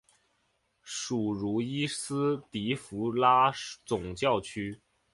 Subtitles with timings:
[0.81, 3.53] 属茹伊斯迪福拉
[3.85, 4.81] 总教区。